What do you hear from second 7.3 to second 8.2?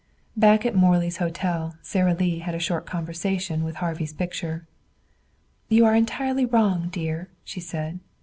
she said.